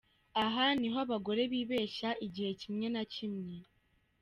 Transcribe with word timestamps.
Aha 0.43 0.65
niho 0.79 0.97
abagore 1.05 1.41
bibeshya 1.51 2.09
igihe 2.25 2.51
kimwe 2.61 2.87
na 2.93 3.03
kimwe. 3.13 3.53